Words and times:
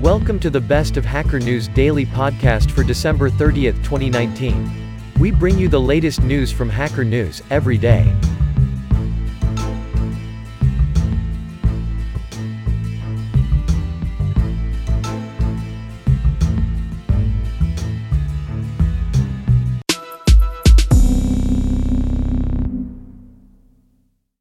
Welcome 0.00 0.38
to 0.40 0.50
the 0.50 0.60
Best 0.60 0.98
of 0.98 1.06
Hacker 1.06 1.38
News 1.38 1.68
Daily 1.68 2.04
podcast 2.04 2.70
for 2.70 2.84
December 2.84 3.30
30th, 3.30 3.82
2019. 3.82 4.70
We 5.18 5.30
bring 5.30 5.58
you 5.58 5.68
the 5.68 5.80
latest 5.80 6.22
news 6.22 6.52
from 6.52 6.68
Hacker 6.68 7.02
News 7.02 7.42
every 7.48 7.78
day. 7.78 8.14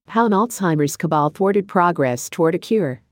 How 0.08 0.26
an 0.26 0.34
Alzheimer's 0.34 0.98
cabal 0.98 1.30
thwarted 1.30 1.70
progress 1.70 2.30
toward 2.30 2.56
a 2.56 2.60
cure. 2.60 3.05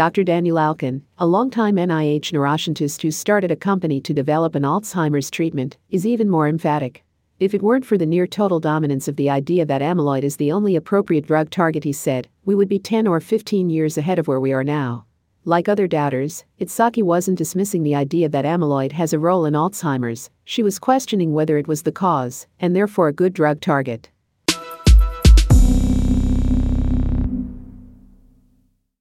Dr. 0.00 0.24
Daniel 0.24 0.56
Alkon, 0.56 1.02
a 1.18 1.26
longtime 1.26 1.76
NIH 1.76 2.32
neuroscientist 2.32 3.02
who 3.02 3.10
started 3.10 3.50
a 3.50 3.54
company 3.54 4.00
to 4.00 4.14
develop 4.14 4.54
an 4.54 4.62
Alzheimer's 4.62 5.30
treatment, 5.30 5.76
is 5.90 6.06
even 6.06 6.30
more 6.30 6.48
emphatic. 6.48 7.04
If 7.38 7.52
it 7.52 7.60
weren't 7.60 7.84
for 7.84 7.98
the 7.98 8.06
near 8.06 8.26
total 8.26 8.60
dominance 8.60 9.08
of 9.08 9.16
the 9.16 9.28
idea 9.28 9.66
that 9.66 9.82
amyloid 9.82 10.22
is 10.22 10.38
the 10.38 10.52
only 10.52 10.74
appropriate 10.74 11.26
drug 11.26 11.50
target, 11.50 11.84
he 11.84 11.92
said, 11.92 12.28
we 12.46 12.54
would 12.54 12.66
be 12.66 12.78
10 12.78 13.06
or 13.06 13.20
15 13.20 13.68
years 13.68 13.98
ahead 13.98 14.18
of 14.18 14.26
where 14.26 14.40
we 14.40 14.54
are 14.54 14.64
now. 14.64 15.04
Like 15.44 15.68
other 15.68 15.86
doubters, 15.86 16.44
Itzhaki 16.58 17.02
wasn't 17.02 17.36
dismissing 17.36 17.82
the 17.82 17.94
idea 17.94 18.30
that 18.30 18.46
amyloid 18.46 18.92
has 18.92 19.12
a 19.12 19.18
role 19.18 19.44
in 19.44 19.52
Alzheimer's, 19.52 20.30
she 20.46 20.62
was 20.62 20.78
questioning 20.78 21.34
whether 21.34 21.58
it 21.58 21.68
was 21.68 21.82
the 21.82 21.92
cause, 21.92 22.46
and 22.58 22.74
therefore 22.74 23.08
a 23.08 23.12
good 23.12 23.34
drug 23.34 23.60
target. 23.60 24.08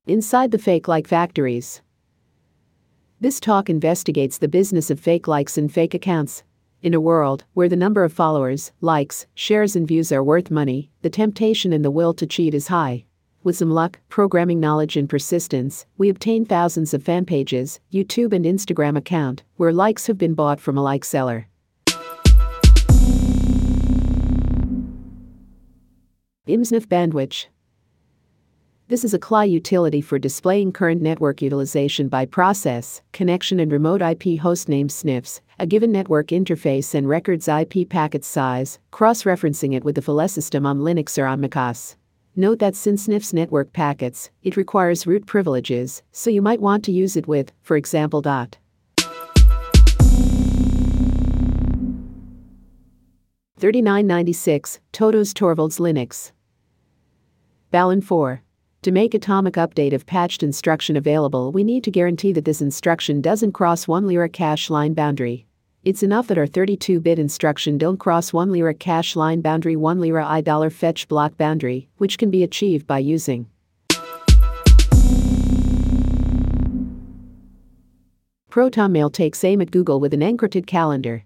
Inside 0.10 0.50
the 0.50 0.58
fake 0.58 0.88
like 0.88 1.08
factories. 1.08 1.84
This 3.22 3.40
talk 3.40 3.70
investigates 3.70 4.40
the 4.40 4.48
business 4.48 4.90
of 4.90 5.00
fake 5.00 5.28
likes 5.28 5.56
and 5.56 5.72
fake 5.72 5.94
accounts. 5.94 6.42
In 6.82 6.96
a 6.96 7.00
world 7.00 7.44
where 7.54 7.70
the 7.70 7.76
number 7.76 8.04
of 8.04 8.12
followers, 8.12 8.72
likes, 8.82 9.28
shares, 9.36 9.76
and 9.76 9.88
views 9.88 10.12
are 10.12 10.24
worth 10.24 10.50
money, 10.50 10.90
the 11.04 11.12
temptation 11.12 11.72
and 11.72 11.86
the 11.86 11.92
will 11.92 12.16
to 12.16 12.26
cheat 12.26 12.56
is 12.56 12.70
high. 12.70 13.06
With 13.44 13.56
some 13.56 13.70
luck, 13.70 14.00
programming 14.10 14.60
knowledge, 14.60 14.98
and 14.98 15.08
persistence, 15.08 15.86
we 16.00 16.10
obtain 16.10 16.44
thousands 16.44 16.96
of 16.96 17.04
fan 17.04 17.26
pages, 17.26 17.80
YouTube 17.94 18.34
and 18.34 18.46
Instagram 18.46 18.98
account, 18.98 19.44
where 19.58 19.72
likes 19.72 20.08
have 20.08 20.18
been 20.18 20.34
bought 20.34 20.60
from 20.60 20.76
a 20.76 20.82
like 20.82 21.06
seller. 21.06 21.48
IMSNF 26.48 26.88
bandwhich. 26.88 27.46
This 28.90 29.04
is 29.04 29.14
a 29.14 29.20
CLI 29.20 29.46
utility 29.46 30.02
for 30.02 30.18
displaying 30.18 30.72
current 30.72 31.00
network 31.00 31.44
utilization 31.44 32.08
by 32.08 32.26
process, 32.26 33.04
connection, 33.12 33.60
and 33.60 33.72
remote 33.72 34.02
IP 34.02 34.42
hostname 34.42 34.88
SNFs, 34.88 35.42
a 35.60 35.68
given 35.68 35.92
network 35.92 36.30
interface 36.30 36.96
and 36.96 37.08
records 37.08 37.48
IP 37.48 37.88
packet 37.88 38.26
size, 38.26 38.80
cross 38.90 39.26
referencing 39.26 39.76
it 39.76 39.84
with 39.84 39.94
the 39.94 40.02
file 40.02 40.28
system 40.28 40.66
on 40.66 40.80
Linux 40.80 41.22
or 41.22 41.28
on 41.28 41.40
macOS. 41.40 41.98
Note 42.36 42.58
that 42.58 42.76
since 42.76 43.08
SNFs 43.08 43.32
network 43.32 43.72
packets, 43.74 44.32
it 44.42 44.58
requires 44.58 45.06
root 45.06 45.28
privileges, 45.28 46.02
so 46.12 46.32
you 46.32 46.42
might 46.42 46.60
want 46.60 46.84
to 46.86 46.92
use 46.92 47.16
it 47.16 47.28
with, 47.28 47.52
for 47.62 47.78
example, 47.78 48.24
dot. 48.24 48.58
Thirty-nine 53.60 54.08
ninety-six 54.08 54.80
Toto's 54.92 55.32
Torvalds 55.32 55.80
Linux. 55.80 56.32
Balin 57.70 58.02
4. 58.02 58.42
To 58.84 58.92
make 58.92 59.14
atomic 59.14 59.56
update 59.56 59.92
of 59.92 60.06
patched 60.06 60.42
instruction 60.42 60.96
available, 60.96 61.52
we 61.52 61.66
need 61.66 61.84
to 61.84 61.92
guarantee 61.92 62.32
that 62.32 62.46
this 62.46 62.62
instruction 62.62 63.20
doesn't 63.20 63.52
cross 63.52 63.90
one 63.90 64.08
lyric 64.08 64.32
cache 64.32 64.70
line 64.70 64.94
boundary. 64.94 65.46
It's 65.84 66.02
enough 66.02 66.28
that 66.28 66.38
our 66.38 66.48
32-bit 66.48 67.20
instruction 67.20 67.78
don't 67.78 67.98
cross 67.98 68.32
one 68.32 68.54
lyric 68.54 68.80
cache 68.80 69.18
line 69.18 69.42
boundary, 69.42 69.76
one 69.76 70.00
lira 70.00 70.26
i 70.26 70.40
dollar 70.40 70.70
fetch 70.70 71.10
block 71.10 71.36
boundary, 71.36 71.90
which 71.98 72.18
can 72.18 72.32
be 72.32 72.42
achieved 72.42 72.88
by 72.88 73.00
using 73.00 73.48
ProtonMail 78.50 79.12
takes 79.12 79.44
aim 79.44 79.60
at 79.60 79.72
Google 79.72 80.00
with 80.00 80.14
an 80.14 80.22
encrypted 80.22 80.68
calendar. 80.68 81.26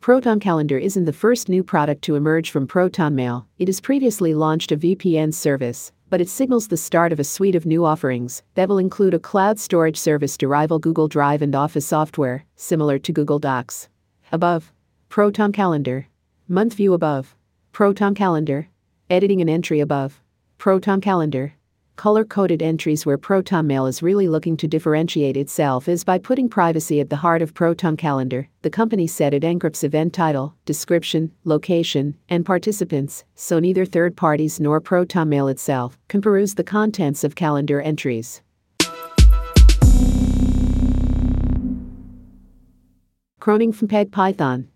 Proton 0.00 0.40
Calendar 0.40 0.78
isn't 0.78 1.04
the 1.04 1.12
first 1.12 1.48
new 1.48 1.62
product 1.62 2.00
to 2.02 2.14
emerge 2.14 2.50
from 2.50 2.66
ProtonMail. 2.66 3.44
It 3.58 3.68
has 3.68 3.80
previously 3.80 4.34
launched 4.34 4.72
a 4.72 4.76
VPN 4.76 5.34
service, 5.34 5.92
but 6.08 6.20
it 6.20 6.28
signals 6.28 6.68
the 6.68 6.76
start 6.76 7.12
of 7.12 7.18
a 7.18 7.24
suite 7.24 7.54
of 7.54 7.66
new 7.66 7.84
offerings 7.84 8.42
that 8.54 8.68
will 8.68 8.78
include 8.78 9.14
a 9.14 9.18
cloud 9.18 9.58
storage 9.58 9.96
service 9.96 10.36
to 10.36 10.48
rival 10.48 10.78
Google 10.78 11.08
Drive 11.08 11.42
and 11.42 11.54
Office 11.54 11.86
software, 11.86 12.44
similar 12.54 12.98
to 12.98 13.12
Google 13.12 13.38
Docs. 13.38 13.88
Above, 14.32 14.72
Proton 15.08 15.52
Calendar. 15.52 16.08
Month 16.48 16.74
view 16.74 16.94
above. 16.94 17.34
Proton 17.72 18.14
Calendar. 18.14 18.68
Editing 19.10 19.40
an 19.40 19.48
entry 19.48 19.80
above. 19.80 20.20
Proton 20.58 21.00
Calendar. 21.00 21.54
Color 21.96 22.26
coded 22.26 22.60
entries 22.60 23.06
where 23.06 23.16
Proton 23.16 23.66
Mail 23.66 23.86
is 23.86 24.02
really 24.02 24.28
looking 24.28 24.54
to 24.58 24.68
differentiate 24.68 25.34
itself 25.34 25.88
is 25.88 26.04
by 26.04 26.18
putting 26.18 26.46
privacy 26.46 27.00
at 27.00 27.08
the 27.08 27.16
heart 27.16 27.40
of 27.40 27.54
Proton 27.54 27.96
Calendar. 27.96 28.48
The 28.60 28.68
company 28.68 29.06
said 29.06 29.32
it 29.32 29.42
encrypts 29.42 29.82
event 29.82 30.12
title, 30.12 30.54
description, 30.66 31.32
location, 31.44 32.14
and 32.28 32.44
participants, 32.44 33.24
so 33.34 33.58
neither 33.58 33.86
third 33.86 34.14
parties 34.14 34.60
nor 34.60 34.78
Proton 34.78 35.30
Mail 35.30 35.48
itself 35.48 35.98
can 36.08 36.20
peruse 36.20 36.54
the 36.54 36.64
contents 36.64 37.24
of 37.24 37.34
calendar 37.34 37.80
entries. 37.80 38.42
Croning 43.40 43.72
from 43.72 43.88
Peg 43.88 44.12
Python. 44.12 44.68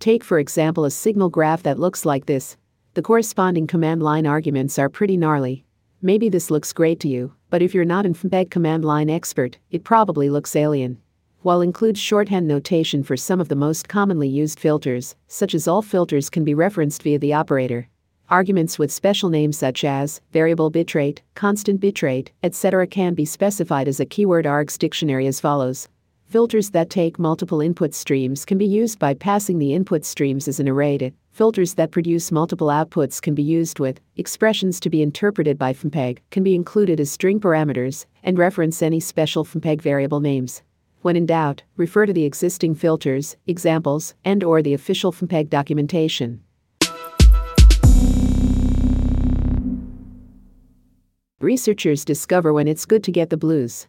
Take, 0.00 0.24
for 0.24 0.40
example, 0.40 0.84
a 0.84 0.90
signal 0.90 1.30
graph 1.30 1.62
that 1.62 1.78
looks 1.78 2.04
like 2.04 2.26
this. 2.26 2.56
The 2.94 3.02
corresponding 3.02 3.68
command 3.68 4.02
line 4.02 4.26
arguments 4.26 4.78
are 4.78 4.88
pretty 4.88 5.16
gnarly. 5.16 5.65
Maybe 6.06 6.28
this 6.28 6.52
looks 6.52 6.72
great 6.72 7.00
to 7.00 7.08
you, 7.08 7.32
but 7.50 7.62
if 7.62 7.74
you're 7.74 7.84
not 7.84 8.06
an 8.06 8.14
FFmpeg 8.14 8.48
command 8.48 8.84
line 8.84 9.10
expert, 9.10 9.58
it 9.72 9.82
probably 9.82 10.30
looks 10.30 10.54
alien. 10.54 10.98
While 11.42 11.62
includes 11.62 11.98
shorthand 11.98 12.46
notation 12.46 13.02
for 13.02 13.16
some 13.16 13.40
of 13.40 13.48
the 13.48 13.56
most 13.56 13.88
commonly 13.88 14.28
used 14.28 14.60
filters, 14.60 15.16
such 15.26 15.52
as 15.52 15.66
all 15.66 15.82
filters 15.82 16.30
can 16.30 16.44
be 16.44 16.54
referenced 16.54 17.02
via 17.02 17.18
the 17.18 17.32
operator. 17.32 17.88
Arguments 18.30 18.78
with 18.78 18.92
special 18.92 19.30
names 19.30 19.58
such 19.58 19.82
as 19.82 20.20
variable 20.32 20.70
bitrate, 20.70 21.22
constant 21.34 21.80
bitrate, 21.80 22.28
etc. 22.44 22.86
can 22.86 23.14
be 23.14 23.24
specified 23.24 23.88
as 23.88 23.98
a 23.98 24.06
keyword 24.06 24.44
args 24.44 24.78
dictionary 24.78 25.26
as 25.26 25.40
follows. 25.40 25.88
Filters 26.26 26.70
that 26.70 26.90
take 26.90 27.20
multiple 27.20 27.60
input 27.60 27.94
streams 27.94 28.44
can 28.44 28.58
be 28.58 28.66
used 28.66 28.98
by 28.98 29.14
passing 29.14 29.58
the 29.58 29.72
input 29.72 30.04
streams 30.04 30.48
as 30.48 30.58
an 30.58 30.68
array 30.68 30.98
to 30.98 31.12
Filters 31.36 31.74
that 31.74 31.90
produce 31.90 32.32
multiple 32.32 32.68
outputs 32.68 33.20
can 33.20 33.34
be 33.34 33.42
used 33.42 33.78
with 33.78 34.00
expressions 34.16 34.80
to 34.80 34.88
be 34.88 35.02
interpreted 35.02 35.58
by 35.58 35.72
FFmpeg 35.74 36.18
can 36.30 36.42
be 36.42 36.54
included 36.54 36.98
as 36.98 37.10
string 37.10 37.38
parameters 37.38 38.06
and 38.22 38.38
reference 38.38 38.80
any 38.80 38.98
special 38.98 39.44
FFmpeg 39.44 39.82
variable 39.82 40.18
names. 40.18 40.62
When 41.02 41.14
in 41.14 41.26
doubt, 41.26 41.62
refer 41.76 42.06
to 42.06 42.12
the 42.14 42.24
existing 42.24 42.74
filters, 42.74 43.36
examples, 43.46 44.14
and 44.24 44.42
or 44.42 44.62
the 44.62 44.72
official 44.72 45.12
FFmpeg 45.12 45.50
documentation. 45.50 46.40
Researchers 51.38 52.04
discover 52.04 52.52
when 52.54 52.66
it's 52.66 52.86
good 52.86 53.04
to 53.04 53.12
get 53.12 53.28
the 53.28 53.36
blues. 53.36 53.86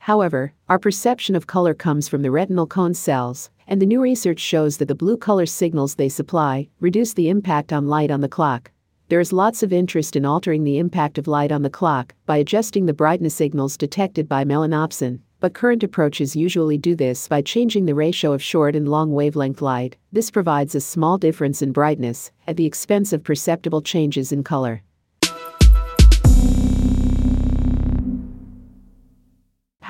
However, 0.00 0.54
our 0.66 0.78
perception 0.78 1.36
of 1.36 1.46
color 1.46 1.74
comes 1.74 2.08
from 2.08 2.22
the 2.22 2.30
retinal 2.30 2.66
cone 2.66 2.94
cells, 2.94 3.50
and 3.68 3.80
the 3.80 3.86
new 3.86 4.00
research 4.00 4.40
shows 4.40 4.78
that 4.78 4.88
the 4.88 4.94
blue 4.94 5.18
color 5.18 5.44
signals 5.44 5.94
they 5.94 6.08
supply 6.08 6.68
reduce 6.80 7.12
the 7.12 7.28
impact 7.28 7.70
on 7.70 7.86
light 7.86 8.10
on 8.10 8.22
the 8.22 8.28
clock. 8.28 8.70
There 9.10 9.20
is 9.20 9.30
lots 9.32 9.62
of 9.62 9.74
interest 9.74 10.16
in 10.16 10.24
altering 10.24 10.64
the 10.64 10.78
impact 10.78 11.18
of 11.18 11.28
light 11.28 11.52
on 11.52 11.62
the 11.62 11.68
clock 11.68 12.14
by 12.24 12.38
adjusting 12.38 12.86
the 12.86 12.94
brightness 12.94 13.34
signals 13.34 13.76
detected 13.76 14.26
by 14.26 14.42
melanopsin, 14.44 15.20
but 15.38 15.52
current 15.52 15.82
approaches 15.82 16.34
usually 16.34 16.78
do 16.78 16.94
this 16.96 17.28
by 17.28 17.42
changing 17.42 17.84
the 17.84 17.94
ratio 17.94 18.32
of 18.32 18.42
short 18.42 18.74
and 18.74 18.88
long 18.88 19.12
wavelength 19.12 19.60
light. 19.60 19.98
This 20.12 20.30
provides 20.30 20.74
a 20.74 20.80
small 20.80 21.18
difference 21.18 21.60
in 21.60 21.72
brightness 21.72 22.30
at 22.46 22.56
the 22.56 22.66
expense 22.66 23.12
of 23.12 23.22
perceptible 23.22 23.82
changes 23.82 24.32
in 24.32 24.44
color. 24.44 24.82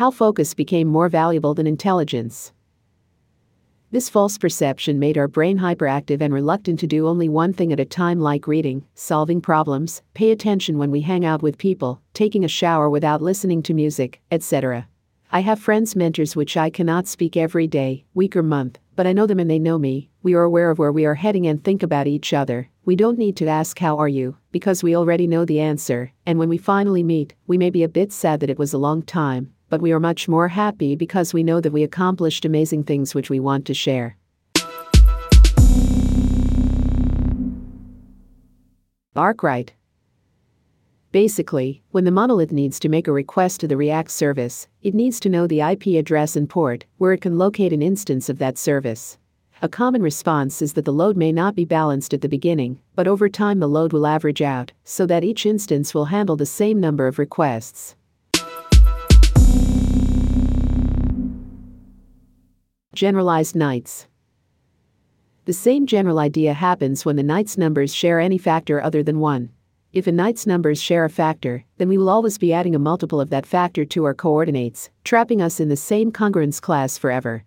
How 0.00 0.10
focus 0.10 0.54
became 0.54 0.88
more 0.88 1.10
valuable 1.10 1.52
than 1.52 1.66
intelligence. 1.66 2.52
This 3.90 4.08
false 4.08 4.38
perception 4.38 4.98
made 4.98 5.18
our 5.18 5.28
brain 5.28 5.58
hyperactive 5.58 6.22
and 6.22 6.32
reluctant 6.32 6.80
to 6.80 6.86
do 6.86 7.06
only 7.06 7.28
one 7.28 7.52
thing 7.52 7.70
at 7.70 7.80
a 7.80 7.84
time, 7.84 8.18
like 8.18 8.46
reading, 8.46 8.86
solving 8.94 9.42
problems, 9.42 10.00
pay 10.14 10.30
attention 10.30 10.78
when 10.78 10.90
we 10.90 11.02
hang 11.02 11.26
out 11.26 11.42
with 11.42 11.58
people, 11.58 12.00
taking 12.14 12.46
a 12.46 12.48
shower 12.48 12.88
without 12.88 13.20
listening 13.20 13.62
to 13.62 13.74
music, 13.74 14.22
etc. 14.30 14.88
I 15.30 15.40
have 15.40 15.60
friends, 15.60 15.94
mentors, 15.94 16.34
which 16.34 16.56
I 16.56 16.70
cannot 16.70 17.06
speak 17.06 17.36
every 17.36 17.66
day, 17.66 18.06
week, 18.14 18.34
or 18.34 18.42
month, 18.42 18.78
but 18.96 19.06
I 19.06 19.12
know 19.12 19.26
them 19.26 19.38
and 19.38 19.50
they 19.50 19.58
know 19.58 19.78
me. 19.78 20.08
We 20.22 20.32
are 20.32 20.44
aware 20.44 20.70
of 20.70 20.78
where 20.78 20.92
we 20.92 21.04
are 21.04 21.16
heading 21.16 21.46
and 21.46 21.62
think 21.62 21.82
about 21.82 22.06
each 22.06 22.32
other. 22.32 22.70
We 22.86 22.96
don't 22.96 23.18
need 23.18 23.36
to 23.36 23.48
ask, 23.48 23.78
How 23.78 23.98
are 23.98 24.08
you? 24.08 24.38
because 24.50 24.82
we 24.82 24.96
already 24.96 25.26
know 25.26 25.44
the 25.44 25.60
answer. 25.60 26.12
And 26.24 26.38
when 26.38 26.48
we 26.48 26.56
finally 26.56 27.02
meet, 27.02 27.34
we 27.46 27.58
may 27.58 27.68
be 27.68 27.82
a 27.82 27.88
bit 27.88 28.12
sad 28.12 28.40
that 28.40 28.50
it 28.50 28.58
was 28.58 28.72
a 28.72 28.78
long 28.78 29.02
time, 29.02 29.52
but 29.70 29.80
we 29.80 29.92
are 29.92 30.00
much 30.00 30.28
more 30.28 30.48
happy 30.48 30.94
because 30.94 31.32
we 31.32 31.42
know 31.42 31.60
that 31.60 31.72
we 31.72 31.82
accomplished 31.82 32.44
amazing 32.44 32.84
things 32.84 33.14
which 33.14 33.30
we 33.30 33.40
want 33.40 33.64
to 33.64 33.72
share. 33.72 34.16
Arkwright. 39.16 39.72
Basically, 41.12 41.82
when 41.90 42.04
the 42.04 42.12
monolith 42.12 42.52
needs 42.52 42.78
to 42.80 42.88
make 42.88 43.08
a 43.08 43.12
request 43.12 43.60
to 43.60 43.68
the 43.68 43.76
React 43.76 44.10
service, 44.10 44.68
it 44.82 44.94
needs 44.94 45.18
to 45.20 45.28
know 45.28 45.46
the 45.46 45.60
IP 45.60 45.98
address 45.98 46.36
and 46.36 46.48
port 46.48 46.84
where 46.98 47.12
it 47.12 47.20
can 47.20 47.36
locate 47.36 47.72
an 47.72 47.82
instance 47.82 48.28
of 48.28 48.38
that 48.38 48.56
service. 48.56 49.18
A 49.62 49.68
common 49.68 50.02
response 50.02 50.62
is 50.62 50.72
that 50.74 50.84
the 50.84 50.92
load 50.92 51.16
may 51.16 51.32
not 51.32 51.54
be 51.54 51.64
balanced 51.64 52.14
at 52.14 52.20
the 52.20 52.28
beginning, 52.28 52.78
but 52.94 53.08
over 53.08 53.28
time 53.28 53.58
the 53.58 53.68
load 53.68 53.92
will 53.92 54.06
average 54.06 54.40
out, 54.40 54.72
so 54.84 55.04
that 55.06 55.24
each 55.24 55.44
instance 55.44 55.92
will 55.92 56.06
handle 56.06 56.36
the 56.36 56.46
same 56.46 56.80
number 56.80 57.06
of 57.06 57.18
requests. 57.18 57.94
Generalized 62.92 63.54
knights. 63.54 64.08
The 65.44 65.52
same 65.52 65.86
general 65.86 66.18
idea 66.18 66.54
happens 66.54 67.04
when 67.04 67.14
the 67.14 67.22
knight's 67.22 67.56
numbers 67.56 67.94
share 67.94 68.18
any 68.18 68.36
factor 68.36 68.82
other 68.82 69.00
than 69.04 69.20
1. 69.20 69.48
If 69.92 70.08
a 70.08 70.12
knight's 70.12 70.44
numbers 70.44 70.82
share 70.82 71.04
a 71.04 71.08
factor, 71.08 71.64
then 71.78 71.88
we 71.88 71.96
will 71.96 72.08
always 72.08 72.36
be 72.36 72.52
adding 72.52 72.74
a 72.74 72.80
multiple 72.80 73.20
of 73.20 73.30
that 73.30 73.46
factor 73.46 73.84
to 73.84 74.04
our 74.04 74.14
coordinates, 74.14 74.90
trapping 75.04 75.40
us 75.40 75.60
in 75.60 75.68
the 75.68 75.76
same 75.76 76.10
congruence 76.10 76.60
class 76.60 76.98
forever. 76.98 77.44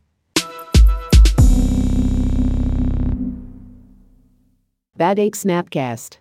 badaix 4.98 5.44
Snapcast 5.44 6.20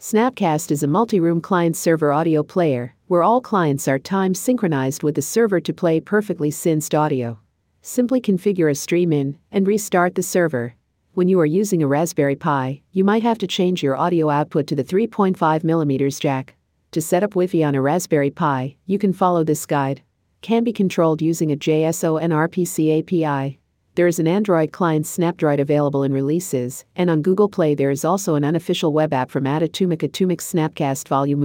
Snapcast 0.00 0.70
is 0.70 0.82
a 0.82 0.86
multi-room 0.86 1.42
client-server 1.42 2.12
audio 2.12 2.42
player, 2.42 2.94
where 3.08 3.22
all 3.22 3.42
clients 3.42 3.86
are 3.86 3.98
time 3.98 4.32
synchronized 4.32 5.02
with 5.02 5.16
the 5.16 5.22
server 5.22 5.60
to 5.60 5.74
play 5.74 6.00
perfectly 6.00 6.50
synced 6.50 6.98
audio. 6.98 7.38
Simply 7.86 8.18
configure 8.18 8.70
a 8.70 8.74
stream 8.74 9.12
in 9.12 9.36
and 9.52 9.66
restart 9.66 10.14
the 10.14 10.22
server, 10.22 10.74
when 11.12 11.28
you 11.28 11.38
are 11.38 11.44
using 11.44 11.82
a 11.82 11.86
Raspberry 11.86 12.34
Pi, 12.34 12.80
you 12.92 13.04
might 13.04 13.22
have 13.22 13.36
to 13.36 13.46
change 13.46 13.82
your 13.82 13.94
audio 13.94 14.30
output 14.30 14.66
to 14.68 14.74
the 14.74 14.82
3.5mm 14.82 16.18
jack. 16.18 16.56
To 16.92 17.02
set 17.02 17.22
up 17.22 17.32
Wi-Fi 17.32 17.62
on 17.62 17.74
a 17.74 17.82
Raspberry 17.82 18.30
Pi, 18.30 18.76
you 18.86 18.98
can 18.98 19.12
follow 19.12 19.44
this 19.44 19.66
guide. 19.66 20.00
Can 20.40 20.64
be 20.64 20.72
controlled 20.72 21.20
using 21.20 21.52
a 21.52 21.56
JSON 21.56 22.30
RPC 22.30 23.00
API. 23.00 23.60
There 23.96 24.06
is 24.06 24.18
an 24.18 24.26
Android 24.26 24.72
client 24.72 25.04
Snapdroid 25.04 25.60
available 25.60 26.04
in 26.04 26.12
releases, 26.14 26.86
and 26.96 27.10
on 27.10 27.20
Google 27.20 27.50
Play 27.50 27.74
there 27.74 27.90
is 27.90 28.02
also 28.02 28.34
an 28.34 28.44
unofficial 28.44 28.94
web 28.94 29.12
app 29.12 29.30
from 29.30 29.46
Atomic 29.46 30.02
Atomic 30.02 30.38
Snapcast 30.38 31.06
Volume 31.06 31.42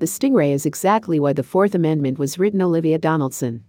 The 0.00 0.06
Stingray 0.06 0.54
is 0.54 0.64
exactly 0.64 1.20
why 1.20 1.34
the 1.34 1.42
Fourth 1.42 1.74
Amendment 1.74 2.18
was 2.18 2.38
written 2.38 2.62
Olivia 2.62 2.96
Donaldson. 2.96 3.64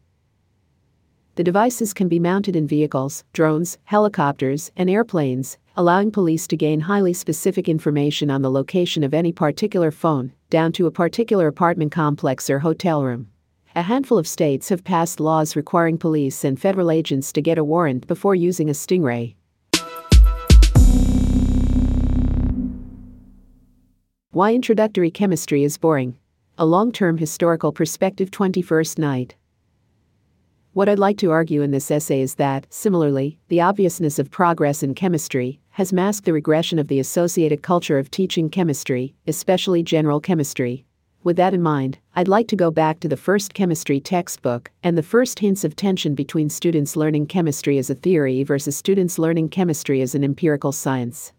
The 1.36 1.44
devices 1.44 1.94
can 1.94 2.08
be 2.08 2.20
mounted 2.20 2.56
in 2.56 2.66
vehicles, 2.66 3.26
drones, 3.34 3.78
helicopters, 3.84 4.72
and 4.78 4.90
airplanes, 4.90 5.58
allowing 5.76 6.10
police 6.10 6.48
to 6.48 6.56
gain 6.56 6.80
highly 6.80 7.12
specific 7.12 7.68
information 7.68 8.32
on 8.32 8.44
the 8.44 8.50
location 8.50 9.04
of 9.04 9.14
any 9.14 9.34
particular 9.34 9.92
phone, 9.92 10.32
down 10.50 10.72
to 10.72 10.86
a 10.86 10.92
particular 10.92 11.48
apartment 11.48 11.92
complex 11.92 12.50
or 12.50 12.60
hotel 12.60 13.04
room. 13.04 13.28
A 13.76 13.82
handful 13.82 14.18
of 14.18 14.26
states 14.26 14.70
have 14.70 14.86
passed 14.86 15.20
laws 15.20 15.58
requiring 15.58 15.98
police 15.98 16.46
and 16.46 16.58
federal 16.58 16.92
agents 16.92 17.34
to 17.34 17.42
get 17.42 17.58
a 17.58 17.64
warrant 17.66 18.08
before 18.08 18.36
using 18.36 18.70
a 18.70 18.72
stingray. 18.72 19.36
Why 24.34 24.54
introductory 24.54 25.12
chemistry 25.12 25.66
is 25.66 25.78
boring. 25.78 26.16
A 26.62 26.72
long 26.72 26.92
term 26.92 27.18
historical 27.18 27.72
perspective 27.72 28.30
21st 28.30 29.00
night. 29.00 29.34
What 30.74 30.88
I'd 30.90 31.00
like 31.00 31.18
to 31.18 31.32
argue 31.32 31.64
in 31.64 31.72
this 31.72 31.90
essay 31.90 32.22
is 32.22 32.36
that, 32.36 32.68
similarly, 32.70 33.40
the 33.48 33.62
obviousness 33.62 34.20
of 34.20 34.30
progress 34.30 34.84
in 34.84 34.94
chemistry 34.94 35.60
has 35.72 35.92
masked 35.92 36.26
the 36.26 36.34
regression 36.34 36.78
of 36.78 36.88
the 36.88 37.00
associated 37.00 37.64
culture 37.64 37.98
of 37.98 38.12
teaching 38.12 38.48
chemistry, 38.48 39.16
especially 39.26 39.82
general 39.82 40.20
chemistry. 40.20 40.86
With 41.24 41.36
that 41.38 41.56
in 41.56 41.64
mind, 41.64 41.98
I'd 42.16 42.28
like 42.28 42.48
to 42.50 42.56
go 42.56 42.70
back 42.70 43.00
to 43.00 43.08
the 43.08 43.18
first 43.18 43.56
chemistry 43.56 44.00
textbook 44.00 44.70
and 44.84 44.96
the 44.96 45.02
first 45.02 45.40
hints 45.40 45.64
of 45.64 45.76
tension 45.76 46.14
between 46.14 46.48
students 46.48 46.96
learning 46.96 47.26
chemistry 47.26 47.80
as 47.80 47.90
a 47.90 47.96
theory 47.96 48.44
versus 48.44 48.78
students 48.78 49.18
learning 49.18 49.50
chemistry 49.50 50.00
as 50.00 50.14
an 50.14 50.24
empirical 50.24 50.72
science. 50.72 51.34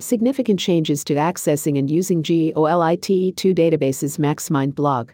Significant 0.00 0.58
changes 0.58 1.04
to 1.04 1.14
accessing 1.16 1.78
and 1.78 1.90
using 1.90 2.22
GeoLite2 2.22 3.34
databases 3.54 4.18
MaxMind 4.18 4.74
blog. 4.74 5.10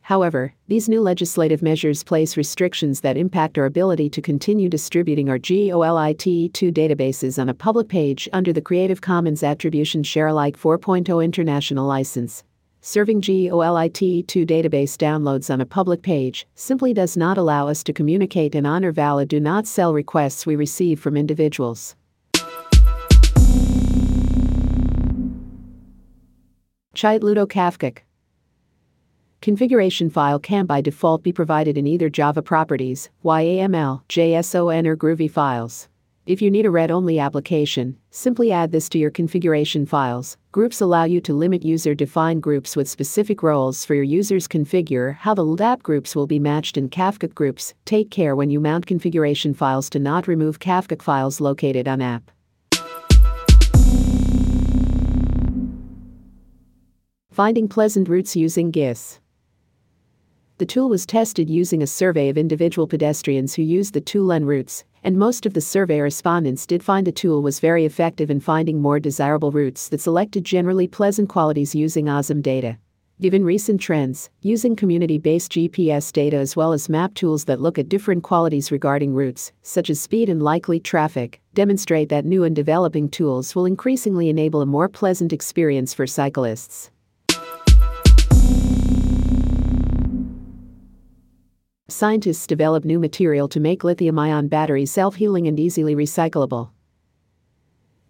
However, 0.00 0.54
these 0.68 0.88
new 0.88 1.02
legislative 1.02 1.62
measures 1.62 2.02
place 2.02 2.38
restrictions 2.38 3.02
that 3.02 3.18
impact 3.18 3.58
our 3.58 3.66
ability 3.66 4.08
to 4.08 4.22
continue 4.22 4.70
distributing 4.70 5.28
our 5.28 5.38
GeoLite2 5.38 6.72
databases 6.72 7.38
on 7.38 7.50
a 7.50 7.54
public 7.54 7.88
page 7.88 8.26
under 8.32 8.54
the 8.54 8.62
Creative 8.62 9.02
Commons 9.02 9.42
Attribution 9.42 10.02
Share 10.02 10.28
Alike 10.28 10.56
4.0 10.56 11.22
International 11.22 11.86
License. 11.86 12.44
Serving 12.80 13.20
GeoLite2 13.20 14.46
database 14.46 14.96
downloads 14.96 15.52
on 15.52 15.60
a 15.60 15.66
public 15.66 16.00
page 16.00 16.46
simply 16.54 16.94
does 16.94 17.18
not 17.18 17.36
allow 17.36 17.68
us 17.68 17.84
to 17.84 17.92
communicate 17.92 18.54
and 18.54 18.66
honor 18.66 18.92
valid 18.92 19.28
do 19.28 19.38
not 19.38 19.66
sell 19.66 19.92
requests 19.92 20.46
we 20.46 20.56
receive 20.56 20.98
from 20.98 21.18
individuals. 21.18 21.96
Chait 26.94 27.22
Ludo 27.22 27.46
Kafka. 27.46 27.98
Configuration 29.40 30.10
file 30.10 30.38
can 30.38 30.66
by 30.66 30.82
default 30.82 31.22
be 31.22 31.32
provided 31.32 31.78
in 31.78 31.86
either 31.86 32.10
Java 32.10 32.42
properties, 32.42 33.08
YAML, 33.24 34.02
JSON, 34.08 34.86
or 34.86 34.96
Groovy 34.96 35.30
files. 35.30 35.88
If 36.26 36.42
you 36.42 36.50
need 36.50 36.66
a 36.66 36.70
read-only 36.70 37.18
application, 37.18 37.96
simply 38.10 38.52
add 38.52 38.70
this 38.70 38.90
to 38.90 38.98
your 38.98 39.10
configuration 39.10 39.86
files. 39.86 40.36
Groups 40.52 40.82
allow 40.82 41.04
you 41.04 41.20
to 41.22 41.32
limit 41.32 41.64
user-defined 41.64 42.42
groups 42.42 42.76
with 42.76 42.88
specific 42.88 43.42
roles 43.42 43.86
for 43.86 43.94
your 43.94 44.04
users. 44.04 44.46
Configure 44.46 45.16
how 45.16 45.32
the 45.32 45.44
LDAP 45.44 45.82
groups 45.82 46.14
will 46.14 46.26
be 46.26 46.38
matched 46.38 46.76
in 46.76 46.90
Kafka 46.90 47.34
groups. 47.34 47.72
Take 47.86 48.10
care 48.10 48.36
when 48.36 48.50
you 48.50 48.60
mount 48.60 48.86
configuration 48.86 49.54
files 49.54 49.88
to 49.90 49.98
not 49.98 50.28
remove 50.28 50.60
Kafka 50.60 51.00
files 51.00 51.40
located 51.40 51.88
on 51.88 52.02
app. 52.02 52.30
Finding 57.32 57.66
pleasant 57.66 58.10
routes 58.10 58.36
using 58.36 58.70
GIS. 58.70 59.18
The 60.58 60.66
tool 60.66 60.90
was 60.90 61.06
tested 61.06 61.48
using 61.48 61.82
a 61.82 61.86
survey 61.86 62.28
of 62.28 62.36
individual 62.36 62.86
pedestrians 62.86 63.54
who 63.54 63.62
used 63.62 63.94
the 63.94 64.02
tool 64.02 64.38
routes, 64.40 64.84
and 65.02 65.18
most 65.18 65.46
of 65.46 65.54
the 65.54 65.62
survey 65.62 66.00
respondents 66.00 66.66
did 66.66 66.82
find 66.82 67.06
the 67.06 67.10
tool 67.10 67.40
was 67.40 67.58
very 67.58 67.86
effective 67.86 68.30
in 68.30 68.38
finding 68.38 68.82
more 68.82 69.00
desirable 69.00 69.50
routes 69.50 69.88
that 69.88 70.02
selected 70.02 70.44
generally 70.44 70.86
pleasant 70.86 71.30
qualities 71.30 71.74
using 71.74 72.04
OSM 72.04 72.42
data. 72.42 72.76
Given 73.18 73.46
recent 73.46 73.80
trends, 73.80 74.28
using 74.42 74.76
community 74.76 75.16
based 75.16 75.52
GPS 75.52 76.12
data 76.12 76.36
as 76.36 76.54
well 76.54 76.74
as 76.74 76.90
map 76.90 77.14
tools 77.14 77.46
that 77.46 77.62
look 77.62 77.78
at 77.78 77.88
different 77.88 78.22
qualities 78.22 78.70
regarding 78.70 79.14
routes, 79.14 79.52
such 79.62 79.88
as 79.88 79.98
speed 79.98 80.28
and 80.28 80.42
likely 80.42 80.78
traffic, 80.78 81.40
demonstrate 81.54 82.10
that 82.10 82.26
new 82.26 82.44
and 82.44 82.54
developing 82.54 83.08
tools 83.08 83.54
will 83.54 83.64
increasingly 83.64 84.28
enable 84.28 84.60
a 84.60 84.66
more 84.66 84.86
pleasant 84.86 85.32
experience 85.32 85.94
for 85.94 86.06
cyclists. 86.06 86.90
Scientists 91.92 92.46
develop 92.46 92.86
new 92.86 92.98
material 92.98 93.46
to 93.46 93.60
make 93.60 93.84
lithium 93.84 94.18
ion 94.18 94.48
batteries 94.48 94.90
self 94.90 95.16
healing 95.16 95.46
and 95.46 95.60
easily 95.60 95.94
recyclable. 95.94 96.70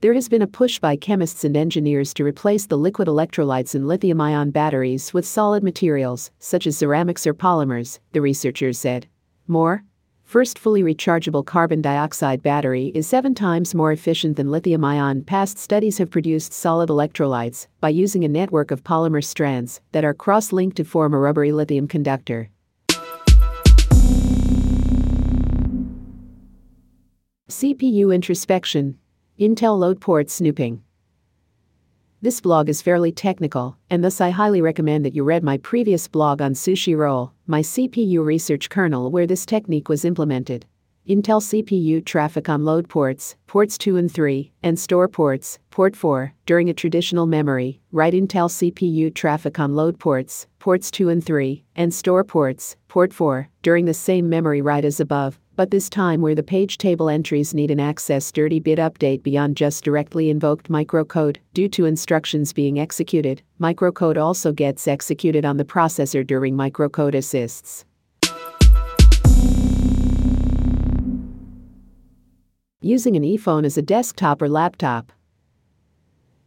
There 0.00 0.14
has 0.14 0.28
been 0.28 0.40
a 0.40 0.46
push 0.46 0.78
by 0.78 0.94
chemists 0.94 1.42
and 1.42 1.56
engineers 1.56 2.14
to 2.14 2.24
replace 2.24 2.64
the 2.64 2.78
liquid 2.78 3.08
electrolytes 3.08 3.74
in 3.74 3.88
lithium 3.88 4.20
ion 4.20 4.52
batteries 4.52 5.12
with 5.12 5.26
solid 5.26 5.64
materials, 5.64 6.30
such 6.38 6.68
as 6.68 6.78
ceramics 6.78 7.26
or 7.26 7.34
polymers, 7.34 7.98
the 8.12 8.20
researchers 8.20 8.78
said. 8.78 9.08
More? 9.48 9.82
First 10.22 10.60
fully 10.60 10.84
rechargeable 10.84 11.44
carbon 11.44 11.82
dioxide 11.82 12.40
battery 12.40 12.92
is 12.94 13.08
seven 13.08 13.34
times 13.34 13.74
more 13.74 13.90
efficient 13.90 14.36
than 14.36 14.52
lithium 14.52 14.84
ion. 14.84 15.24
Past 15.24 15.58
studies 15.58 15.98
have 15.98 16.08
produced 16.08 16.52
solid 16.52 16.88
electrolytes 16.88 17.66
by 17.80 17.88
using 17.88 18.24
a 18.24 18.28
network 18.28 18.70
of 18.70 18.84
polymer 18.84 19.24
strands 19.24 19.80
that 19.90 20.04
are 20.04 20.14
cross 20.14 20.52
linked 20.52 20.76
to 20.76 20.84
form 20.84 21.12
a 21.12 21.18
rubbery 21.18 21.50
lithium 21.50 21.88
conductor. 21.88 22.48
CPU 27.52 28.14
introspection. 28.14 28.98
Intel 29.38 29.78
load 29.78 30.00
port 30.00 30.30
snooping. 30.30 30.82
This 32.22 32.40
blog 32.40 32.68
is 32.70 32.80
fairly 32.80 33.12
technical, 33.12 33.76
and 33.90 34.02
thus 34.02 34.22
I 34.22 34.30
highly 34.30 34.62
recommend 34.62 35.04
that 35.04 35.14
you 35.14 35.22
read 35.22 35.42
my 35.42 35.58
previous 35.58 36.08
blog 36.08 36.40
on 36.40 36.54
Sushi 36.54 36.96
Roll, 36.96 37.32
my 37.46 37.60
CPU 37.60 38.24
research 38.24 38.70
kernel 38.70 39.10
where 39.10 39.26
this 39.26 39.44
technique 39.44 39.90
was 39.90 40.04
implemented. 40.06 40.64
Intel 41.06 41.42
CPU 41.42 42.04
traffic 42.04 42.48
on 42.48 42.64
load 42.64 42.88
ports, 42.88 43.36
ports 43.46 43.76
2 43.76 43.96
and 43.96 44.10
3, 44.10 44.50
and 44.62 44.78
store 44.78 45.08
ports, 45.08 45.58
port 45.70 45.94
4, 45.94 46.32
during 46.46 46.70
a 46.70 46.74
traditional 46.74 47.26
memory, 47.26 47.80
write 47.90 48.14
Intel 48.14 48.48
CPU 48.48 49.12
traffic 49.14 49.58
on 49.58 49.74
load 49.74 49.98
ports, 49.98 50.46
ports 50.58 50.90
2 50.90 51.10
and 51.10 51.22
3, 51.22 51.64
and 51.76 51.92
store 51.92 52.24
ports, 52.24 52.76
port 52.88 53.12
4, 53.12 53.48
during 53.62 53.84
the 53.84 53.92
same 53.92 54.28
memory 54.28 54.62
write 54.62 54.84
as 54.84 55.00
above, 55.00 55.38
but 55.56 55.70
this 55.70 55.88
time 55.88 56.20
where 56.20 56.34
the 56.34 56.42
page 56.42 56.78
table 56.78 57.08
entries 57.08 57.54
need 57.54 57.70
an 57.70 57.80
access 57.80 58.30
30 58.30 58.60
bit 58.60 58.78
update 58.78 59.22
beyond 59.22 59.56
just 59.56 59.84
directly 59.84 60.30
invoked 60.30 60.70
microcode, 60.70 61.36
due 61.54 61.68
to 61.68 61.84
instructions 61.84 62.52
being 62.52 62.78
executed, 62.78 63.42
microcode 63.60 64.16
also 64.16 64.52
gets 64.52 64.88
executed 64.88 65.44
on 65.44 65.56
the 65.56 65.64
processor 65.64 66.26
during 66.26 66.54
microcode 66.54 67.14
assists. 67.14 67.84
using 72.82 73.16
an 73.16 73.22
ePhone 73.22 73.64
as 73.64 73.78
a 73.78 73.82
desktop 73.82 74.42
or 74.42 74.48
laptop. 74.48 75.12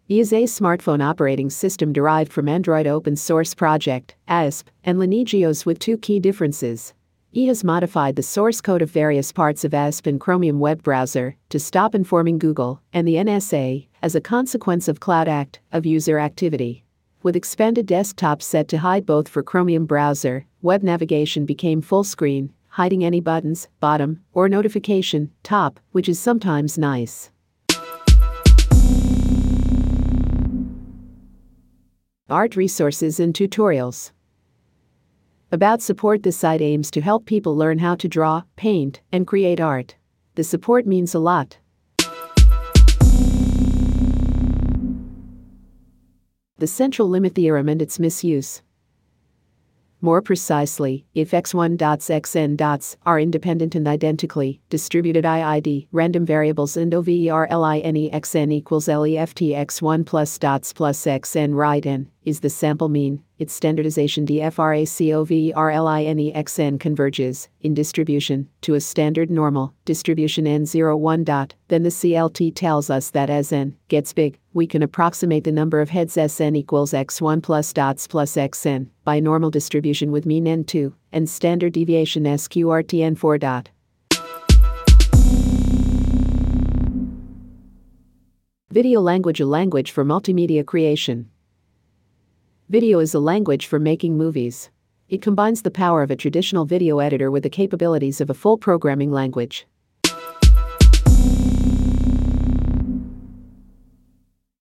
Is 0.07 0.33
a 0.33 0.43
smartphone 0.43 1.01
operating 1.01 1.49
system 1.49 1.93
derived 1.93 2.31
from 2.31 2.47
Android 2.47 2.85
Open 2.85 3.15
Source 3.15 3.55
Project, 3.55 4.15
ASP, 4.27 4.69
and 4.83 4.99
LineageOS 4.99 5.65
with 5.65 5.79
two 5.79 5.97
key 5.97 6.19
differences. 6.19 6.93
E 7.37 7.47
has 7.47 7.65
modified 7.65 8.15
the 8.15 8.23
source 8.23 8.61
code 8.61 8.81
of 8.81 8.89
various 8.89 9.33
parts 9.33 9.65
of 9.65 9.73
ASP 9.73 10.07
and 10.07 10.21
Chromium 10.21 10.57
web 10.57 10.81
browser 10.81 11.35
to 11.49 11.59
stop 11.59 11.93
informing 11.93 12.39
Google 12.39 12.81
and 12.93 13.05
the 13.05 13.15
NSA, 13.15 13.89
as 14.01 14.15
a 14.15 14.21
consequence 14.21 14.87
of 14.87 15.01
Cloud 15.01 15.27
Act, 15.27 15.59
of 15.73 15.85
user 15.85 16.17
activity. 16.17 16.85
With 17.23 17.35
expanded 17.35 17.87
desktop 17.87 18.41
set 18.41 18.69
to 18.69 18.77
hide 18.77 19.05
both 19.05 19.27
for 19.27 19.43
Chromium 19.43 19.85
browser, 19.85 20.45
web 20.61 20.81
navigation 20.81 21.45
became 21.45 21.81
full 21.81 22.05
screen, 22.05 22.53
hiding 22.69 23.03
any 23.03 23.19
buttons, 23.19 23.67
bottom, 23.81 24.21
or 24.31 24.47
notification, 24.47 25.29
top, 25.43 25.81
which 25.91 26.07
is 26.07 26.17
sometimes 26.17 26.77
nice. 26.77 27.31
Art 32.29 32.55
resources 32.55 33.19
and 33.19 33.33
tutorials. 33.33 34.11
About 35.55 35.81
support 35.81 36.21
this 36.21 36.35
site 36.35 36.61
aims 36.61 36.91
to 36.91 36.99
help 36.99 37.25
people 37.25 37.55
learn 37.55 37.77
how 37.77 37.95
to 37.95 38.09
draw, 38.09 38.43
paint, 38.57 38.99
and 39.13 39.25
create 39.25 39.61
art. 39.61 39.95
The 40.33 40.43
support 40.43 40.85
means 40.85 41.15
a 41.15 41.19
lot. 41.19 41.59
The 46.57 46.67
central 46.67 47.07
limit 47.07 47.35
theorem 47.35 47.69
and 47.69 47.81
its 47.81 47.99
misuse. 47.99 48.63
More 50.01 50.21
precisely, 50.21 51.05
if 51.15 51.31
x1 51.31 51.77
dots 51.77 52.09
xn 52.09 52.57
dots 52.57 52.97
are 53.05 53.17
independent 53.17 53.75
and 53.75 53.87
identically 53.87 54.59
distributed 54.69 55.23
IID 55.23 55.87
random 55.93 56.25
variables 56.25 56.75
and 56.75 56.91
xn 56.91 58.51
equals 58.51 58.89
left 58.89 59.39
x1 59.39 60.05
plus 60.05 60.37
dots 60.37 60.73
plus 60.73 61.05
xn 61.05 61.55
right 61.55 61.85
n 61.85 62.11
is 62.25 62.39
the 62.39 62.49
sample 62.49 62.89
mean, 62.89 63.21
its 63.37 63.53
standardization 63.53 64.25
DFRACOVRLINEXN 64.25 66.79
converges, 66.79 67.47
in 67.61 67.75
distribution, 67.75 68.49
to 68.61 68.73
a 68.73 68.81
standard 68.81 69.29
normal 69.29 69.75
distribution 69.85 70.45
N01 70.45 71.23
dot, 71.23 71.53
then 71.67 71.83
the 71.83 71.89
CLT 71.89 72.55
tells 72.55 72.89
us 72.89 73.11
that 73.11 73.29
as 73.29 73.53
n 73.53 73.77
gets 73.87 74.11
big, 74.11 74.39
we 74.53 74.65
can 74.65 74.81
approximate 74.81 75.43
the 75.43 75.51
number 75.51 75.79
of 75.79 75.91
heads 75.91 76.13
Sn 76.13 76.55
equals 76.55 76.93
x1 76.93 77.43
plus 77.43 77.71
dots 77.71 78.07
plus 78.07 78.35
xn 78.35 78.87
by 79.03 79.19
normal 79.19 79.51
distribution 79.51 80.11
with 80.11 80.25
mean 80.25 80.45
n2 80.45 80.91
and 81.11 81.29
standard 81.29 81.73
deviation 81.73 82.23
SQRTN4 82.23 83.39
dot. 83.39 83.69
Video 88.71 88.99
language 88.99 89.39
a 89.39 89.45
language 89.45 89.91
for 89.91 90.03
multimedia 90.03 90.65
creation. 90.65 91.29
Video 92.69 92.97
is 92.97 93.13
a 93.13 93.19
language 93.19 93.67
for 93.67 93.77
making 93.77 94.17
movies. 94.17 94.71
It 95.07 95.21
combines 95.21 95.61
the 95.61 95.69
power 95.69 96.01
of 96.01 96.09
a 96.09 96.15
traditional 96.15 96.65
video 96.65 96.97
editor 96.97 97.29
with 97.29 97.43
the 97.43 97.49
capabilities 97.49 98.19
of 98.19 98.31
a 98.31 98.33
full 98.33 98.57
programming 98.57 99.11
language. 99.11 99.67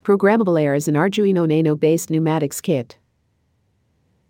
Programmable 0.05 0.61
Air 0.61 0.75
is 0.75 0.87
an 0.87 0.97
Arduino 0.97 1.49
Nano 1.49 1.75
based 1.75 2.11
pneumatics 2.11 2.61
kit. 2.61 2.99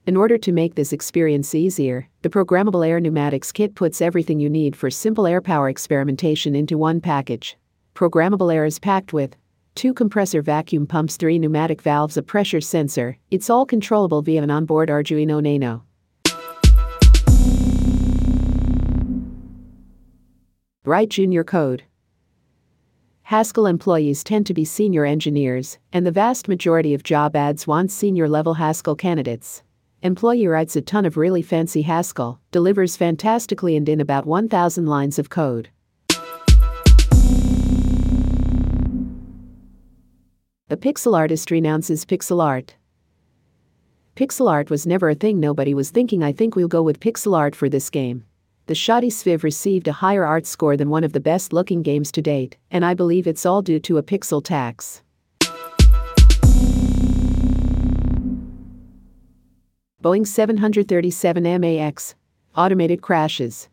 In 0.06 0.16
order 0.16 0.38
to 0.38 0.52
make 0.52 0.76
this 0.76 0.92
experience 0.92 1.52
easier, 1.52 2.08
the 2.22 2.30
Programmable 2.30 2.86
Air 2.86 3.00
Pneumatics 3.00 3.50
Kit 3.50 3.74
puts 3.74 4.00
everything 4.00 4.38
you 4.38 4.48
need 4.48 4.76
for 4.76 4.88
simple 4.88 5.26
air 5.26 5.40
power 5.40 5.68
experimentation 5.68 6.54
into 6.54 6.78
one 6.78 7.00
package. 7.00 7.56
Programmable 7.96 8.54
Air 8.54 8.66
is 8.66 8.78
packed 8.78 9.12
with 9.12 9.34
two 9.74 9.92
compressor 9.92 10.42
vacuum 10.42 10.86
pumps, 10.86 11.16
three 11.16 11.38
pneumatic 11.38 11.82
valves, 11.82 12.16
a 12.16 12.22
pressure 12.22 12.60
sensor. 12.60 13.18
It's 13.30 13.50
all 13.50 13.66
controllable 13.66 14.22
via 14.22 14.42
an 14.42 14.50
onboard 14.50 14.88
Arduino 14.88 15.42
Nano. 15.42 15.84
Write 20.84 21.08
Junior 21.08 21.44
Code. 21.44 21.84
Haskell 23.22 23.66
employees 23.66 24.22
tend 24.22 24.44
to 24.46 24.52
be 24.52 24.66
senior 24.66 25.06
engineers, 25.06 25.78
and 25.94 26.04
the 26.04 26.10
vast 26.10 26.46
majority 26.46 26.92
of 26.92 27.02
job 27.02 27.34
ads 27.34 27.66
want 27.66 27.90
senior 27.90 28.28
level 28.28 28.54
Haskell 28.54 28.94
candidates. 28.94 29.62
Employee 30.02 30.46
writes 30.46 30.76
a 30.76 30.82
ton 30.82 31.06
of 31.06 31.16
really 31.16 31.40
fancy 31.40 31.80
Haskell, 31.80 32.38
delivers 32.50 32.98
fantastically 32.98 33.74
and 33.76 33.88
in 33.88 33.98
about 33.98 34.26
1,000 34.26 34.84
lines 34.84 35.18
of 35.18 35.30
code. 35.30 35.70
A 40.70 40.78
pixel 40.78 41.14
artist 41.14 41.50
renounces 41.50 42.06
pixel 42.06 42.42
art. 42.42 42.74
Pixel 44.16 44.50
art 44.50 44.70
was 44.70 44.86
never 44.86 45.10
a 45.10 45.14
thing 45.14 45.38
nobody 45.38 45.74
was 45.74 45.90
thinking. 45.90 46.22
I 46.22 46.32
think 46.32 46.56
we'll 46.56 46.68
go 46.68 46.82
with 46.82 47.00
pixel 47.00 47.36
art 47.36 47.54
for 47.54 47.68
this 47.68 47.90
game. 47.90 48.24
The 48.64 48.74
shoddy 48.74 49.10
Sviv 49.10 49.42
received 49.42 49.88
a 49.88 49.92
higher 49.92 50.24
art 50.24 50.46
score 50.46 50.74
than 50.74 50.88
one 50.88 51.04
of 51.04 51.12
the 51.12 51.20
best 51.20 51.52
looking 51.52 51.82
games 51.82 52.10
to 52.12 52.22
date, 52.22 52.56
and 52.70 52.82
I 52.82 52.94
believe 52.94 53.26
it's 53.26 53.44
all 53.44 53.60
due 53.60 53.78
to 53.80 53.98
a 53.98 54.02
pixel 54.02 54.42
tax. 54.42 55.02
Boeing 60.02 60.26
737 60.26 61.42
MAX 61.60 62.14
Automated 62.56 63.02
crashes. 63.02 63.68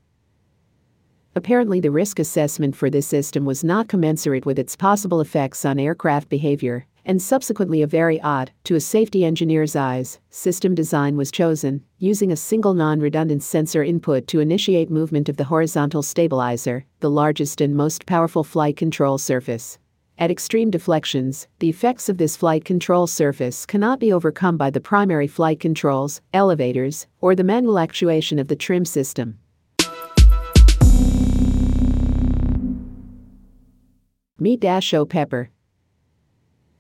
Apparently, 1.34 1.80
the 1.80 1.92
risk 1.92 2.20
assessment 2.20 2.76
for 2.76 2.90
this 2.90 3.08
system 3.08 3.46
was 3.46 3.64
not 3.64 3.88
commensurate 3.88 4.46
with 4.46 4.60
its 4.60 4.76
possible 4.76 5.22
effects 5.22 5.64
on 5.64 5.80
aircraft 5.80 6.28
behavior, 6.28 6.86
and 7.06 7.22
subsequently 7.22 7.82
a 7.82 7.88
very 7.88 8.20
odd, 8.22 8.52
to 8.66 8.76
a 8.76 8.80
safety 8.82 9.24
engineer's 9.24 9.76
eyes, 9.76 10.20
system 10.30 10.76
design 10.76 11.16
was 11.16 11.32
chosen, 11.32 11.84
using 12.00 12.32
a 12.32 12.36
single 12.36 12.74
non-redundant 12.74 13.42
sensor 13.42 13.82
input 13.82 14.28
to 14.28 14.42
initiate 14.42 14.92
movement 14.92 15.30
of 15.30 15.38
the 15.38 15.46
horizontal 15.46 16.04
stabilizer, 16.04 16.86
the 17.00 17.10
largest 17.10 17.62
and 17.62 17.76
most 17.76 18.06
powerful 18.06 18.44
flight 18.44 18.76
control 18.76 19.18
surface. 19.18 19.78
At 20.18 20.30
extreme 20.30 20.70
deflections, 20.70 21.48
the 21.60 21.70
effects 21.70 22.10
of 22.10 22.18
this 22.18 22.36
flight 22.36 22.66
control 22.66 23.08
surface 23.08 23.66
cannot 23.66 24.00
be 24.00 24.14
overcome 24.14 24.58
by 24.58 24.70
the 24.70 24.82
primary 24.82 25.28
flight 25.28 25.60
controls, 25.60 26.22
elevators, 26.34 27.08
or 27.22 27.36
the 27.36 27.44
manual 27.44 27.80
actuation 27.80 28.38
of 28.38 28.48
the 28.48 28.56
trim 28.56 28.86
system. 28.86 29.40
Dasho 34.42 35.08
Pepper. 35.08 35.52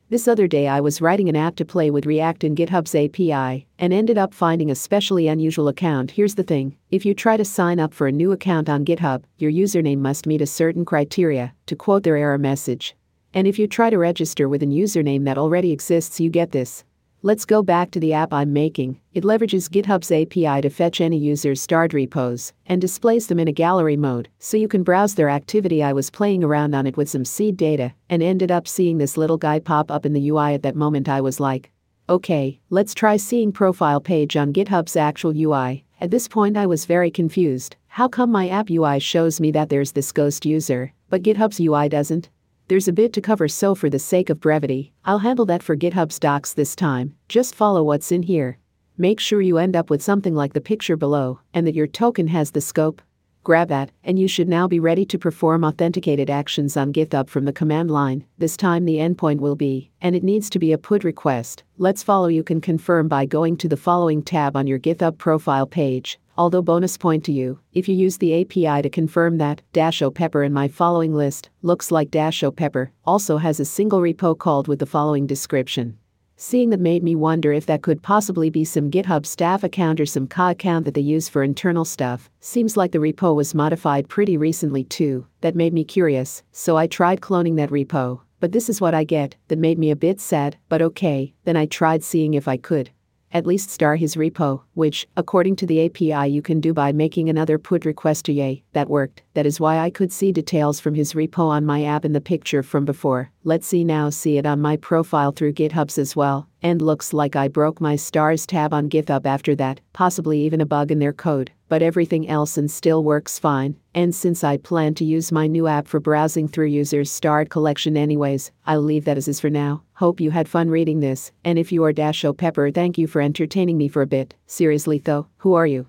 This 0.09 0.27
other 0.27 0.47
day 0.47 0.67
I 0.67 0.81
was 0.81 0.99
writing 0.99 1.29
an 1.29 1.35
app 1.35 1.55
to 1.57 1.63
play 1.63 1.91
with 1.91 2.07
React 2.07 2.43
in 2.43 2.55
GitHub's 2.55 2.95
API 2.95 3.67
and 3.77 3.93
ended 3.93 4.17
up 4.17 4.33
finding 4.33 4.71
a 4.71 4.75
specially 4.75 5.27
unusual 5.27 5.67
account. 5.67 6.09
Here's 6.09 6.33
the 6.33 6.43
thing 6.43 6.75
if 6.89 7.05
you 7.05 7.13
try 7.13 7.37
to 7.37 7.45
sign 7.45 7.79
up 7.79 7.93
for 7.93 8.07
a 8.07 8.11
new 8.11 8.31
account 8.31 8.67
on 8.67 8.83
GitHub, 8.83 9.25
your 9.37 9.51
username 9.51 9.99
must 9.99 10.25
meet 10.25 10.41
a 10.41 10.47
certain 10.47 10.85
criteria, 10.85 11.53
to 11.67 11.75
quote 11.75 12.01
their 12.01 12.17
error 12.17 12.39
message. 12.39 12.95
And 13.31 13.47
if 13.47 13.59
you 13.59 13.67
try 13.67 13.91
to 13.91 13.99
register 13.99 14.49
with 14.49 14.63
a 14.63 14.65
username 14.65 15.25
that 15.25 15.37
already 15.37 15.71
exists, 15.71 16.19
you 16.19 16.31
get 16.31 16.51
this 16.51 16.83
Let's 17.23 17.45
go 17.45 17.61
back 17.61 17.91
to 17.91 17.99
the 17.99 18.13
app 18.13 18.33
I'm 18.33 18.51
making. 18.51 18.99
It 19.13 19.23
leverages 19.23 19.69
GitHub's 19.69 20.11
API 20.11 20.59
to 20.61 20.71
fetch 20.71 20.99
any 20.99 21.19
user's 21.19 21.61
starred 21.61 21.93
repos 21.93 22.51
and 22.65 22.81
displays 22.81 23.27
them 23.27 23.37
in 23.37 23.47
a 23.47 23.51
gallery 23.51 23.95
mode, 23.95 24.27
so 24.39 24.57
you 24.57 24.67
can 24.67 24.81
browse 24.81 25.13
their 25.13 25.29
activity. 25.29 25.83
I 25.83 25.93
was 25.93 26.09
playing 26.09 26.43
around 26.43 26.73
on 26.73 26.87
it 26.87 26.97
with 26.97 27.11
some 27.11 27.23
seed 27.23 27.57
data 27.57 27.93
and 28.09 28.23
ended 28.23 28.49
up 28.49 28.67
seeing 28.67 28.97
this 28.97 29.17
little 29.17 29.37
guy 29.37 29.59
pop 29.59 29.91
up 29.91 30.03
in 30.03 30.13
the 30.13 30.29
UI 30.31 30.55
at 30.55 30.63
that 30.63 30.75
moment. 30.75 31.07
I 31.07 31.21
was 31.21 31.39
like, 31.39 31.69
okay, 32.09 32.59
let's 32.71 32.95
try 32.95 33.17
seeing 33.17 33.51
profile 33.51 34.01
page 34.01 34.35
on 34.35 34.51
GitHub's 34.51 34.95
actual 34.95 35.37
UI. 35.37 35.85
At 35.99 36.09
this 36.09 36.27
point, 36.27 36.57
I 36.57 36.65
was 36.65 36.85
very 36.85 37.11
confused. 37.11 37.75
How 37.85 38.07
come 38.07 38.31
my 38.31 38.49
app 38.49 38.71
UI 38.71 38.97
shows 38.97 39.39
me 39.39 39.51
that 39.51 39.69
there's 39.69 39.91
this 39.91 40.11
ghost 40.11 40.43
user, 40.43 40.91
but 41.11 41.21
GitHub's 41.21 41.59
UI 41.59 41.87
doesn't? 41.87 42.29
There's 42.71 42.87
a 42.87 42.93
bit 42.93 43.11
to 43.11 43.21
cover, 43.21 43.49
so 43.49 43.75
for 43.75 43.89
the 43.89 43.99
sake 43.99 44.29
of 44.29 44.39
brevity, 44.39 44.93
I'll 45.03 45.19
handle 45.19 45.45
that 45.47 45.61
for 45.61 45.75
GitHub's 45.75 46.17
docs 46.17 46.53
this 46.53 46.73
time. 46.73 47.17
Just 47.27 47.53
follow 47.53 47.83
what's 47.83 48.13
in 48.13 48.23
here. 48.23 48.59
Make 48.97 49.19
sure 49.19 49.41
you 49.41 49.57
end 49.57 49.75
up 49.75 49.89
with 49.89 50.01
something 50.01 50.33
like 50.33 50.53
the 50.53 50.61
picture 50.61 50.95
below, 50.95 51.41
and 51.53 51.67
that 51.67 51.75
your 51.75 51.85
token 51.85 52.29
has 52.29 52.51
the 52.51 52.61
scope. 52.61 53.01
Grab 53.43 53.67
that, 53.67 53.91
and 54.05 54.17
you 54.17 54.25
should 54.25 54.47
now 54.47 54.69
be 54.69 54.79
ready 54.79 55.03
to 55.07 55.19
perform 55.19 55.65
authenticated 55.65 56.29
actions 56.29 56.77
on 56.77 56.93
GitHub 56.93 57.27
from 57.27 57.43
the 57.43 57.51
command 57.51 57.91
line. 57.91 58.25
This 58.37 58.55
time 58.55 58.85
the 58.85 58.99
endpoint 58.99 59.41
will 59.41 59.57
be, 59.57 59.91
and 59.99 60.15
it 60.15 60.23
needs 60.23 60.49
to 60.51 60.57
be 60.57 60.71
a 60.71 60.77
PUT 60.77 61.03
request. 61.03 61.63
Let's 61.77 62.03
follow. 62.03 62.29
You 62.29 62.41
can 62.41 62.61
confirm 62.61 63.09
by 63.09 63.25
going 63.25 63.57
to 63.57 63.67
the 63.67 63.75
following 63.75 64.23
tab 64.23 64.55
on 64.55 64.65
your 64.65 64.79
GitHub 64.79 65.17
profile 65.17 65.67
page. 65.67 66.17
Although 66.41 66.63
bonus 66.63 66.97
point 66.97 67.23
to 67.25 67.31
you, 67.31 67.59
if 67.71 67.87
you 67.87 67.93
use 67.93 68.17
the 68.17 68.41
API 68.41 68.81
to 68.81 68.89
confirm 68.89 69.37
that 69.37 69.61
Dasho 69.73 70.11
Pepper 70.11 70.43
in 70.43 70.51
my 70.51 70.67
following 70.67 71.13
list 71.13 71.51
looks 71.61 71.91
like 71.91 72.09
Dasho 72.09 72.49
Pepper 72.55 72.91
also 73.05 73.37
has 73.37 73.59
a 73.59 73.63
single 73.63 73.99
repo 73.99 74.35
called 74.35 74.67
with 74.67 74.79
the 74.79 74.87
following 74.87 75.27
description. 75.27 75.99
Seeing 76.37 76.71
that 76.71 76.79
made 76.79 77.03
me 77.03 77.15
wonder 77.15 77.53
if 77.53 77.67
that 77.67 77.83
could 77.83 78.01
possibly 78.01 78.49
be 78.49 78.65
some 78.65 78.89
GitHub 78.89 79.27
staff 79.27 79.63
account 79.63 79.99
or 79.99 80.07
some 80.07 80.25
Ka 80.25 80.49
account 80.49 80.85
that 80.85 80.95
they 80.95 81.01
use 81.01 81.29
for 81.29 81.43
internal 81.43 81.85
stuff. 81.85 82.27
Seems 82.39 82.75
like 82.75 82.91
the 82.91 82.97
repo 82.97 83.35
was 83.35 83.53
modified 83.53 84.09
pretty 84.09 84.35
recently 84.35 84.83
too. 84.83 85.27
That 85.41 85.55
made 85.55 85.75
me 85.75 85.83
curious, 85.83 86.41
so 86.51 86.75
I 86.75 86.87
tried 86.87 87.21
cloning 87.21 87.55
that 87.57 87.69
repo. 87.69 88.19
But 88.39 88.51
this 88.51 88.67
is 88.67 88.81
what 88.81 88.95
I 88.95 89.03
get. 89.03 89.35
That 89.49 89.59
made 89.59 89.77
me 89.77 89.91
a 89.91 89.95
bit 89.95 90.19
sad, 90.19 90.57
but 90.69 90.81
okay. 90.81 91.35
Then 91.43 91.55
I 91.55 91.67
tried 91.67 92.03
seeing 92.03 92.33
if 92.33 92.47
I 92.47 92.57
could 92.57 92.89
at 93.33 93.45
least 93.45 93.69
star 93.69 93.95
his 93.95 94.15
repo, 94.15 94.61
which, 94.73 95.07
according 95.17 95.55
to 95.57 95.65
the 95.65 95.85
API, 95.85 96.29
you 96.29 96.41
can 96.41 96.59
do 96.59 96.73
by 96.73 96.91
making 96.91 97.29
another 97.29 97.57
put 97.57 97.85
request 97.85 98.25
to 98.25 98.33
Yay. 98.33 98.63
That 98.73 98.89
worked. 98.89 99.23
That 99.33 99.45
is 99.45 99.59
why 99.59 99.79
I 99.79 99.89
could 99.89 100.11
see 100.11 100.31
details 100.31 100.79
from 100.79 100.95
his 100.95 101.13
repo 101.13 101.47
on 101.49 101.65
my 101.65 101.83
app 101.83 102.05
in 102.05 102.13
the 102.13 102.21
picture 102.21 102.63
from 102.63 102.85
before. 102.85 103.31
Let's 103.43 103.67
see 103.67 103.83
now 103.83 104.09
see 104.09 104.37
it 104.37 104.45
on 104.45 104.61
my 104.61 104.77
profile 104.77 105.31
through 105.31 105.53
GitHub's 105.53 105.97
as 105.97 106.15
well. 106.15 106.47
And 106.61 106.81
looks 106.81 107.13
like 107.13 107.35
I 107.35 107.47
broke 107.47 107.81
my 107.81 107.95
stars 107.95 108.45
tab 108.45 108.73
on 108.73 108.89
GitHub 108.89 109.25
after 109.25 109.55
that, 109.55 109.81
possibly 109.93 110.41
even 110.41 110.61
a 110.61 110.65
bug 110.65 110.91
in 110.91 110.99
their 110.99 111.13
code 111.13 111.51
but 111.71 111.81
everything 111.81 112.27
else 112.27 112.57
and 112.57 112.69
still 112.69 113.01
works 113.01 113.39
fine. 113.39 113.73
And 113.95 114.13
since 114.13 114.43
I 114.43 114.57
plan 114.57 114.93
to 114.95 115.05
use 115.05 115.31
my 115.31 115.47
new 115.47 115.67
app 115.67 115.87
for 115.87 116.01
browsing 116.01 116.49
through 116.49 116.65
users' 116.65 117.09
starred 117.09 117.49
collection 117.49 117.95
anyways, 117.95 118.51
I'll 118.65 118.81
leave 118.81 119.05
that 119.05 119.15
as 119.15 119.29
is 119.29 119.39
for 119.39 119.49
now. 119.49 119.81
Hope 119.93 120.19
you 120.19 120.31
had 120.31 120.49
fun 120.49 120.69
reading 120.69 120.99
this, 120.99 121.31
and 121.45 121.57
if 121.57 121.71
you 121.71 121.85
are 121.85 121.93
Dasho 121.93 122.35
Pepper 122.35 122.71
thank 122.71 122.97
you 122.97 123.07
for 123.07 123.21
entertaining 123.21 123.77
me 123.77 123.87
for 123.87 124.01
a 124.01 124.05
bit. 124.05 124.35
Seriously 124.47 124.97
though, 124.97 125.27
who 125.37 125.53
are 125.53 125.65
you? 125.65 125.87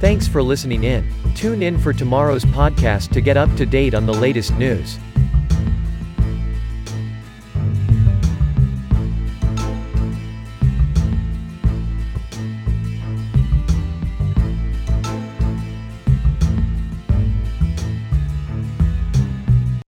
Thanks 0.00 0.26
for 0.26 0.42
listening 0.42 0.84
in. 0.84 1.06
Tune 1.34 1.62
in 1.62 1.78
for 1.78 1.92
tomorrow's 1.92 2.46
podcast 2.46 3.10
to 3.10 3.20
get 3.20 3.36
up 3.36 3.54
to 3.56 3.66
date 3.66 3.92
on 3.92 4.06
the 4.06 4.14
latest 4.14 4.56
news. 4.56 4.98